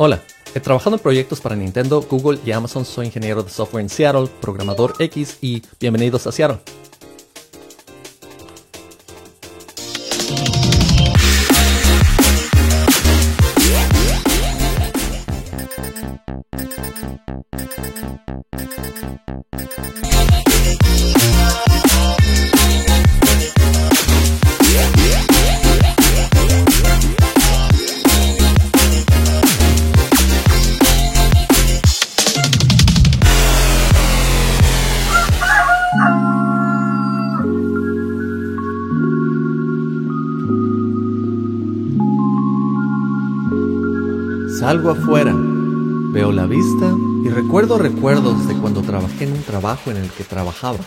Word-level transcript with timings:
Hola, 0.00 0.22
he 0.54 0.60
trabajado 0.60 0.94
en 0.94 1.02
proyectos 1.02 1.40
para 1.40 1.56
Nintendo, 1.56 2.00
Google 2.02 2.38
y 2.46 2.52
Amazon. 2.52 2.84
Soy 2.84 3.06
ingeniero 3.06 3.42
de 3.42 3.50
software 3.50 3.82
en 3.82 3.88
Seattle, 3.88 4.28
programador 4.40 4.94
X 5.00 5.38
y 5.40 5.60
bienvenidos 5.80 6.24
a 6.28 6.30
Seattle. 6.30 6.60
Salgo 44.58 44.90
afuera, 44.90 45.32
veo 45.36 46.32
la 46.32 46.46
vista 46.46 46.92
y 47.22 47.28
recuerdo 47.28 47.78
recuerdos 47.78 48.48
de 48.48 48.54
cuando 48.54 48.82
trabajé 48.82 49.22
en 49.22 49.34
un 49.34 49.42
trabajo 49.44 49.92
en 49.92 49.98
el 49.98 50.10
que 50.10 50.24
trabajaba. 50.24 50.78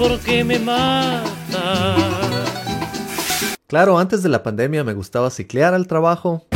Porque 0.00 0.42
me 0.44 0.58
mata. 0.58 1.94
Claro, 3.66 3.98
antes 3.98 4.22
de 4.22 4.30
la 4.30 4.42
pandemia 4.42 4.82
me 4.82 4.94
gustaba 4.94 5.28
ciclear 5.28 5.74
al 5.74 5.86
trabajo. 5.86 6.46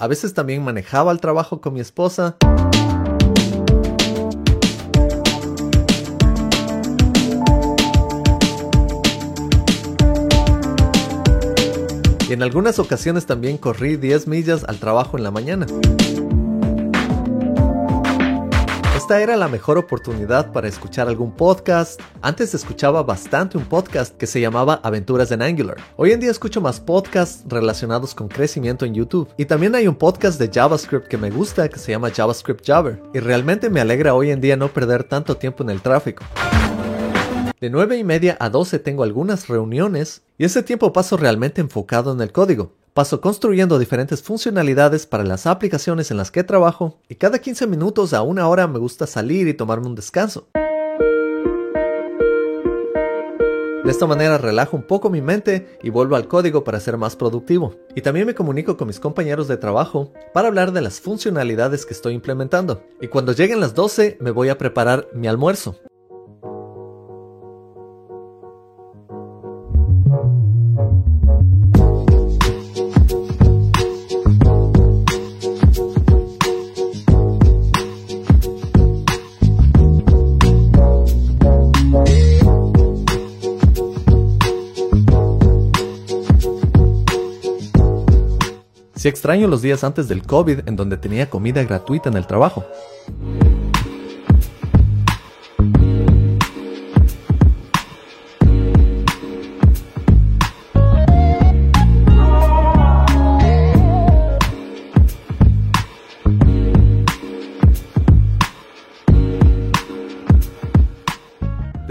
A 0.00 0.06
veces 0.08 0.34
también 0.34 0.64
manejaba 0.64 1.12
al 1.12 1.20
trabajo 1.20 1.60
con 1.60 1.74
mi 1.74 1.80
esposa. 1.80 2.36
Y 12.28 12.32
en 12.32 12.42
algunas 12.42 12.80
ocasiones 12.80 13.26
también 13.26 13.58
corrí 13.58 13.96
10 13.96 14.26
millas 14.26 14.64
al 14.64 14.78
trabajo 14.78 15.16
en 15.16 15.22
la 15.22 15.30
mañana. 15.30 15.66
Esta 19.12 19.22
era 19.22 19.36
la 19.36 19.48
mejor 19.48 19.76
oportunidad 19.76 20.52
para 20.52 20.68
escuchar 20.68 21.06
algún 21.06 21.32
podcast. 21.32 22.00
Antes 22.22 22.54
escuchaba 22.54 23.02
bastante 23.02 23.58
un 23.58 23.66
podcast 23.66 24.16
que 24.16 24.26
se 24.26 24.40
llamaba 24.40 24.80
Aventuras 24.82 25.30
en 25.32 25.42
Angular. 25.42 25.76
Hoy 25.98 26.12
en 26.12 26.20
día 26.20 26.30
escucho 26.30 26.62
más 26.62 26.80
podcasts 26.80 27.44
relacionados 27.46 28.14
con 28.14 28.28
crecimiento 28.28 28.86
en 28.86 28.94
YouTube. 28.94 29.28
Y 29.36 29.44
también 29.44 29.74
hay 29.74 29.86
un 29.86 29.96
podcast 29.96 30.40
de 30.40 30.48
JavaScript 30.48 31.08
que 31.08 31.18
me 31.18 31.30
gusta 31.30 31.68
que 31.68 31.78
se 31.78 31.92
llama 31.92 32.10
JavaScript 32.10 32.66
Jabber. 32.66 33.02
Y 33.12 33.18
realmente 33.18 33.68
me 33.68 33.82
alegra 33.82 34.14
hoy 34.14 34.30
en 34.30 34.40
día 34.40 34.56
no 34.56 34.68
perder 34.68 35.04
tanto 35.04 35.36
tiempo 35.36 35.62
en 35.62 35.68
el 35.68 35.82
tráfico. 35.82 36.24
De 37.60 37.68
9 37.68 37.98
y 37.98 38.04
media 38.04 38.38
a 38.40 38.48
12 38.48 38.78
tengo 38.78 39.02
algunas 39.02 39.46
reuniones 39.46 40.22
y 40.38 40.46
ese 40.46 40.62
tiempo 40.62 40.94
paso 40.94 41.18
realmente 41.18 41.60
enfocado 41.60 42.14
en 42.14 42.22
el 42.22 42.32
código. 42.32 42.72
Paso 42.94 43.22
construyendo 43.22 43.78
diferentes 43.78 44.22
funcionalidades 44.22 45.06
para 45.06 45.24
las 45.24 45.46
aplicaciones 45.46 46.10
en 46.10 46.18
las 46.18 46.30
que 46.30 46.44
trabajo 46.44 46.98
y 47.08 47.14
cada 47.14 47.38
15 47.38 47.66
minutos 47.66 48.12
a 48.12 48.20
una 48.20 48.46
hora 48.46 48.66
me 48.66 48.78
gusta 48.78 49.06
salir 49.06 49.48
y 49.48 49.54
tomarme 49.54 49.86
un 49.86 49.94
descanso. 49.94 50.48
De 53.82 53.90
esta 53.90 54.06
manera 54.06 54.36
relajo 54.36 54.76
un 54.76 54.82
poco 54.82 55.08
mi 55.08 55.22
mente 55.22 55.78
y 55.82 55.88
vuelvo 55.88 56.16
al 56.16 56.28
código 56.28 56.64
para 56.64 56.80
ser 56.80 56.98
más 56.98 57.16
productivo. 57.16 57.74
Y 57.94 58.02
también 58.02 58.26
me 58.26 58.34
comunico 58.34 58.76
con 58.76 58.88
mis 58.88 59.00
compañeros 59.00 59.48
de 59.48 59.56
trabajo 59.56 60.12
para 60.34 60.48
hablar 60.48 60.72
de 60.72 60.82
las 60.82 61.00
funcionalidades 61.00 61.86
que 61.86 61.94
estoy 61.94 62.12
implementando. 62.12 62.82
Y 63.00 63.08
cuando 63.08 63.32
lleguen 63.32 63.60
las 63.60 63.74
12 63.74 64.18
me 64.20 64.32
voy 64.32 64.50
a 64.50 64.58
preparar 64.58 65.08
mi 65.14 65.28
almuerzo. 65.28 65.80
Si 89.02 89.08
extraño 89.08 89.48
los 89.48 89.62
días 89.62 89.82
antes 89.82 90.06
del 90.06 90.22
COVID 90.22 90.60
en 90.66 90.76
donde 90.76 90.96
tenía 90.96 91.28
comida 91.28 91.64
gratuita 91.64 92.08
en 92.08 92.16
el 92.16 92.28
trabajo. 92.28 92.64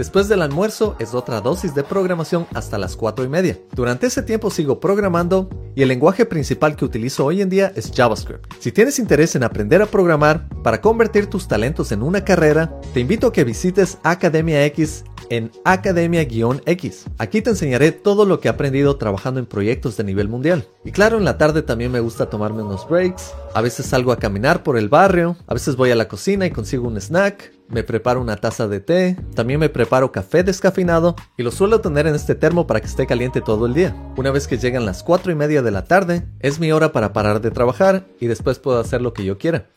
Después 0.02 0.26
del 0.26 0.42
almuerzo 0.42 0.96
es 0.98 1.14
otra 1.14 1.40
dosis 1.40 1.76
de 1.76 1.84
programación 1.84 2.48
hasta 2.54 2.76
las 2.76 2.96
4 2.96 3.24
y 3.24 3.28
media. 3.28 3.60
Durante 3.72 4.08
ese 4.08 4.24
tiempo 4.24 4.50
sigo 4.50 4.80
programando 4.80 5.48
y 5.76 5.82
el 5.82 5.88
lenguaje 5.88 6.26
principal 6.26 6.74
que 6.74 6.84
utilizo 6.84 7.24
hoy 7.24 7.40
en 7.40 7.48
día 7.48 7.72
es 7.76 7.92
JavaScript. 7.94 8.52
Si 8.58 8.72
tienes 8.72 8.98
interés 8.98 9.36
en 9.36 9.44
aprender 9.44 9.80
a 9.80 9.86
programar 9.86 10.48
para 10.64 10.80
convertir 10.80 11.28
tus 11.28 11.46
talentos 11.46 11.92
en 11.92 12.02
una 12.02 12.24
carrera, 12.24 12.80
te 12.92 12.98
invito 12.98 13.28
a 13.28 13.32
que 13.32 13.44
visites 13.44 13.98
Academia 14.02 14.64
X 14.66 15.04
en 15.32 15.50
Academia-X. 15.64 17.06
Aquí 17.16 17.40
te 17.40 17.48
enseñaré 17.48 17.90
todo 17.90 18.26
lo 18.26 18.38
que 18.38 18.48
he 18.48 18.50
aprendido 18.50 18.96
trabajando 18.96 19.40
en 19.40 19.46
proyectos 19.46 19.96
de 19.96 20.04
nivel 20.04 20.28
mundial. 20.28 20.68
Y 20.84 20.92
claro, 20.92 21.16
en 21.16 21.24
la 21.24 21.38
tarde 21.38 21.62
también 21.62 21.90
me 21.90 22.00
gusta 22.00 22.28
tomarme 22.28 22.62
unos 22.62 22.86
breaks. 22.86 23.32
A 23.54 23.62
veces 23.62 23.86
salgo 23.86 24.12
a 24.12 24.18
caminar 24.18 24.62
por 24.62 24.76
el 24.76 24.90
barrio, 24.90 25.38
a 25.46 25.54
veces 25.54 25.76
voy 25.76 25.90
a 25.90 25.96
la 25.96 26.06
cocina 26.06 26.44
y 26.44 26.50
consigo 26.50 26.86
un 26.86 27.00
snack. 27.00 27.50
Me 27.68 27.82
preparo 27.82 28.20
una 28.20 28.36
taza 28.36 28.68
de 28.68 28.80
té, 28.80 29.16
también 29.34 29.58
me 29.58 29.70
preparo 29.70 30.12
café 30.12 30.42
descafeinado 30.42 31.16
y 31.38 31.42
lo 31.42 31.50
suelo 31.50 31.80
tener 31.80 32.06
en 32.06 32.14
este 32.14 32.34
termo 32.34 32.66
para 32.66 32.80
que 32.82 32.86
esté 32.86 33.06
caliente 33.06 33.40
todo 33.40 33.64
el 33.64 33.72
día. 33.72 33.96
Una 34.18 34.32
vez 34.32 34.46
que 34.46 34.58
llegan 34.58 34.84
las 34.84 35.02
4 35.02 35.32
y 35.32 35.34
media 35.34 35.62
de 35.62 35.70
la 35.70 35.84
tarde, 35.84 36.26
es 36.40 36.60
mi 36.60 36.72
hora 36.72 36.92
para 36.92 37.14
parar 37.14 37.40
de 37.40 37.50
trabajar 37.50 38.06
y 38.20 38.26
después 38.26 38.58
puedo 38.58 38.78
hacer 38.78 39.00
lo 39.00 39.14
que 39.14 39.24
yo 39.24 39.38
quiera. 39.38 39.70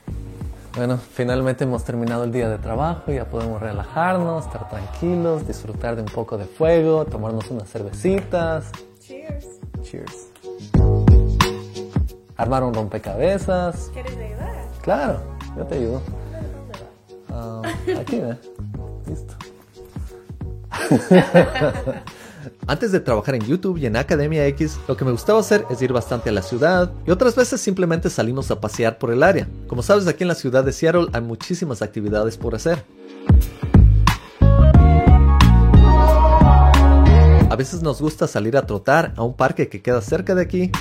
Bueno, 0.75 0.97
finalmente 0.97 1.63
hemos 1.63 1.85
terminado 1.85 2.25
el 2.25 2.33
día 2.33 2.49
de 2.49 2.57
trabajo, 2.57 3.09
ya 3.09 3.23
podemos 3.23 3.61
relajarnos, 3.61 4.45
estar 4.45 4.67
tranquilos, 4.67 5.47
disfrutar 5.47 5.95
de 5.95 6.01
un 6.01 6.09
poco 6.09 6.37
de 6.37 6.43
fuego, 6.43 7.05
tomarnos 7.05 7.49
unas 7.49 7.69
cervecitas. 7.69 8.71
Cheers. 8.99 9.45
Cheers. 9.83 10.31
Armar 12.35 12.63
un 12.63 12.73
rompecabezas. 12.73 13.89
¿Quieres 13.93 14.17
ayudar? 14.17 14.67
Claro, 14.81 15.21
yo 15.55 15.65
te 15.65 15.75
ayudo. 15.75 16.01
Ah, 17.29 17.61
aquí, 17.97 18.17
¿eh? 18.17 18.37
Listo. 19.07 19.33
Antes 22.67 22.91
de 22.91 22.99
trabajar 22.99 23.35
en 23.35 23.41
YouTube 23.41 23.77
y 23.77 23.85
en 23.85 23.95
Academia 23.95 24.45
X, 24.47 24.79
lo 24.87 24.97
que 24.97 25.05
me 25.05 25.11
gustaba 25.11 25.39
hacer 25.39 25.65
es 25.69 25.81
ir 25.81 25.93
bastante 25.93 26.29
a 26.29 26.33
la 26.33 26.41
ciudad 26.41 26.91
y 27.05 27.11
otras 27.11 27.35
veces 27.35 27.61
simplemente 27.61 28.09
salimos 28.09 28.51
a 28.51 28.59
pasear 28.59 28.97
por 28.97 29.11
el 29.11 29.23
área. 29.23 29.47
Como 29.67 29.81
sabes, 29.83 30.07
aquí 30.07 30.23
en 30.23 30.29
la 30.29 30.35
ciudad 30.35 30.63
de 30.63 30.73
Seattle 30.73 31.07
hay 31.13 31.21
muchísimas 31.21 31.81
actividades 31.81 32.37
por 32.37 32.55
hacer. 32.55 32.83
A 37.49 37.55
veces 37.57 37.81
nos 37.81 38.01
gusta 38.01 38.27
salir 38.27 38.57
a 38.57 38.65
trotar 38.65 39.13
a 39.15 39.23
un 39.23 39.33
parque 39.33 39.69
que 39.69 39.81
queda 39.81 40.01
cerca 40.01 40.35
de 40.35 40.41
aquí. 40.41 40.71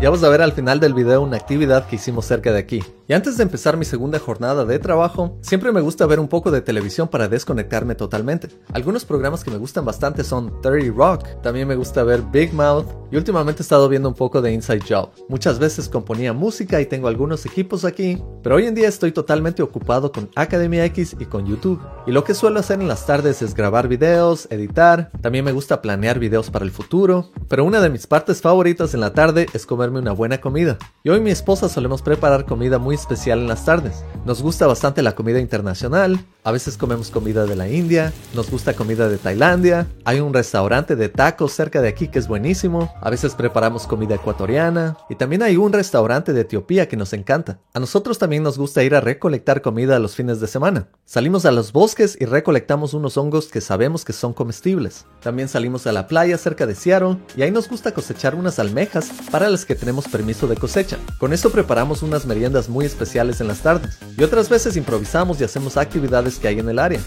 Ya 0.00 0.10
vas 0.10 0.24
a 0.24 0.28
ver 0.28 0.42
al 0.42 0.50
final 0.50 0.80
del 0.80 0.94
video 0.94 1.22
una 1.22 1.36
actividad 1.36 1.86
que 1.86 1.94
hicimos 1.94 2.26
cerca 2.26 2.50
de 2.50 2.58
aquí. 2.58 2.82
Y 3.12 3.14
antes 3.14 3.36
de 3.36 3.42
empezar 3.42 3.76
mi 3.76 3.84
segunda 3.84 4.18
jornada 4.18 4.64
de 4.64 4.78
trabajo, 4.78 5.36
siempre 5.42 5.70
me 5.70 5.82
gusta 5.82 6.06
ver 6.06 6.18
un 6.18 6.28
poco 6.28 6.50
de 6.50 6.62
televisión 6.62 7.08
para 7.08 7.28
desconectarme 7.28 7.94
totalmente. 7.94 8.48
Algunos 8.72 9.04
programas 9.04 9.44
que 9.44 9.50
me 9.50 9.58
gustan 9.58 9.84
bastante 9.84 10.24
son 10.24 10.62
30 10.62 10.96
Rock, 10.96 11.42
también 11.42 11.68
me 11.68 11.76
gusta 11.76 12.04
ver 12.04 12.22
Big 12.32 12.54
Mouth 12.54 12.86
y 13.10 13.18
últimamente 13.18 13.60
he 13.60 13.64
estado 13.64 13.86
viendo 13.90 14.08
un 14.08 14.14
poco 14.14 14.40
de 14.40 14.54
Inside 14.54 14.84
Job. 14.88 15.10
Muchas 15.28 15.58
veces 15.58 15.90
componía 15.90 16.32
música 16.32 16.80
y 16.80 16.86
tengo 16.86 17.06
algunos 17.06 17.44
equipos 17.44 17.84
aquí, 17.84 18.22
pero 18.42 18.54
hoy 18.54 18.64
en 18.64 18.74
día 18.74 18.88
estoy 18.88 19.12
totalmente 19.12 19.62
ocupado 19.62 20.10
con 20.10 20.30
Academia 20.34 20.82
X 20.86 21.14
y 21.20 21.26
con 21.26 21.44
YouTube. 21.44 21.82
Y 22.06 22.12
lo 22.12 22.24
que 22.24 22.32
suelo 22.32 22.60
hacer 22.60 22.80
en 22.80 22.88
las 22.88 23.04
tardes 23.04 23.42
es 23.42 23.54
grabar 23.54 23.88
videos, 23.88 24.48
editar, 24.50 25.10
también 25.20 25.44
me 25.44 25.52
gusta 25.52 25.82
planear 25.82 26.18
videos 26.18 26.48
para 26.48 26.64
el 26.64 26.70
futuro, 26.70 27.30
pero 27.48 27.66
una 27.66 27.82
de 27.82 27.90
mis 27.90 28.06
partes 28.06 28.40
favoritas 28.40 28.94
en 28.94 29.00
la 29.00 29.12
tarde 29.12 29.48
es 29.52 29.66
comerme 29.66 29.98
una 29.98 30.12
buena 30.12 30.40
comida. 30.40 30.78
Y 31.04 31.10
hoy 31.10 31.20
mi 31.20 31.30
esposa 31.30 31.68
solemos 31.68 32.00
preparar 32.00 32.46
comida 32.46 32.78
muy 32.78 32.96
especial 33.02 33.40
en 33.40 33.48
las 33.48 33.64
tardes. 33.64 34.04
Nos 34.24 34.40
gusta 34.40 34.66
bastante 34.66 35.02
la 35.02 35.16
comida 35.16 35.40
internacional, 35.40 36.24
a 36.44 36.52
veces 36.52 36.76
comemos 36.76 37.10
comida 37.10 37.44
de 37.44 37.56
la 37.56 37.68
India, 37.68 38.12
nos 38.34 38.50
gusta 38.50 38.74
comida 38.74 39.08
de 39.08 39.18
Tailandia, 39.18 39.88
hay 40.04 40.20
un 40.20 40.32
restaurante 40.32 40.96
de 40.96 41.08
tacos 41.08 41.52
cerca 41.52 41.82
de 41.82 41.88
aquí 41.88 42.08
que 42.08 42.20
es 42.20 42.28
buenísimo, 42.28 42.92
a 43.00 43.10
veces 43.10 43.34
preparamos 43.34 43.86
comida 43.86 44.14
ecuatoriana 44.14 44.96
y 45.08 45.16
también 45.16 45.42
hay 45.42 45.56
un 45.56 45.72
restaurante 45.72 46.32
de 46.32 46.42
Etiopía 46.42 46.88
que 46.88 46.96
nos 46.96 47.12
encanta. 47.12 47.58
A 47.74 47.80
nosotros 47.80 48.18
también 48.18 48.44
nos 48.44 48.58
gusta 48.58 48.84
ir 48.84 48.94
a 48.94 49.00
recolectar 49.00 49.60
comida 49.60 49.98
los 49.98 50.14
fines 50.14 50.40
de 50.40 50.46
semana. 50.46 50.88
Salimos 51.04 51.44
a 51.44 51.52
los 51.52 51.72
bosques 51.72 52.16
y 52.20 52.24
recolectamos 52.24 52.94
unos 52.94 53.16
hongos 53.16 53.48
que 53.48 53.60
sabemos 53.60 54.04
que 54.04 54.12
son 54.12 54.32
comestibles. 54.32 55.04
También 55.20 55.48
salimos 55.48 55.86
a 55.86 55.92
la 55.92 56.06
playa 56.06 56.38
cerca 56.38 56.66
de 56.66 56.76
Seattle 56.76 57.18
y 57.36 57.42
ahí 57.42 57.50
nos 57.50 57.68
gusta 57.68 57.92
cosechar 57.92 58.34
unas 58.34 58.58
almejas 58.58 59.10
para 59.30 59.48
las 59.48 59.64
que 59.64 59.74
tenemos 59.74 60.06
permiso 60.06 60.46
de 60.46 60.56
cosecha. 60.56 60.96
Con 61.18 61.32
esto 61.32 61.50
preparamos 61.50 62.02
unas 62.02 62.26
meriendas 62.26 62.68
muy 62.68 62.81
especiales 62.84 63.40
en 63.40 63.48
las 63.48 63.60
tardes 63.60 63.98
y 64.16 64.22
otras 64.22 64.48
veces 64.48 64.76
improvisamos 64.76 65.40
y 65.40 65.44
hacemos 65.44 65.76
actividades 65.76 66.38
que 66.38 66.48
hay 66.48 66.58
en 66.58 66.68
el 66.68 66.78
área. 66.78 67.00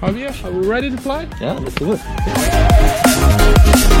Javier, 0.00 0.32
are 0.44 0.52
we 0.52 0.66
ready 0.66 0.90
to 0.90 0.96
fly? 0.96 1.28
Yeah, 1.40 1.58
let's 1.58 1.74
do 1.74 1.94
it. 1.94 3.97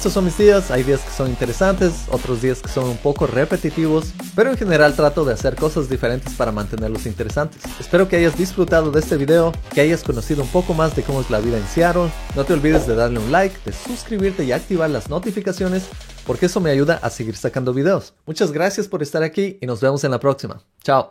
Estos 0.00 0.14
son 0.14 0.24
mis 0.24 0.38
días, 0.38 0.70
hay 0.70 0.82
días 0.82 1.02
que 1.02 1.10
son 1.10 1.28
interesantes, 1.28 2.06
otros 2.10 2.40
días 2.40 2.62
que 2.62 2.70
son 2.70 2.88
un 2.88 2.96
poco 2.96 3.26
repetitivos, 3.26 4.14
pero 4.34 4.48
en 4.48 4.56
general 4.56 4.96
trato 4.96 5.26
de 5.26 5.34
hacer 5.34 5.56
cosas 5.56 5.90
diferentes 5.90 6.32
para 6.32 6.50
mantenerlos 6.52 7.04
interesantes. 7.04 7.60
Espero 7.78 8.08
que 8.08 8.16
hayas 8.16 8.34
disfrutado 8.38 8.90
de 8.90 8.98
este 8.98 9.18
video, 9.18 9.52
que 9.74 9.82
hayas 9.82 10.02
conocido 10.02 10.42
un 10.42 10.48
poco 10.48 10.72
más 10.72 10.96
de 10.96 11.02
cómo 11.02 11.20
es 11.20 11.28
la 11.28 11.40
vida 11.40 11.58
en 11.58 11.66
Seattle. 11.66 12.10
No 12.34 12.44
te 12.44 12.54
olvides 12.54 12.86
de 12.86 12.94
darle 12.94 13.18
un 13.18 13.30
like, 13.30 13.54
de 13.66 13.74
suscribirte 13.74 14.42
y 14.42 14.52
activar 14.52 14.88
las 14.88 15.10
notificaciones, 15.10 15.86
porque 16.26 16.46
eso 16.46 16.60
me 16.60 16.70
ayuda 16.70 16.98
a 17.02 17.10
seguir 17.10 17.36
sacando 17.36 17.74
videos. 17.74 18.14
Muchas 18.24 18.52
gracias 18.52 18.88
por 18.88 19.02
estar 19.02 19.22
aquí 19.22 19.58
y 19.60 19.66
nos 19.66 19.82
vemos 19.82 20.02
en 20.04 20.12
la 20.12 20.18
próxima. 20.18 20.62
Chao. 20.82 21.10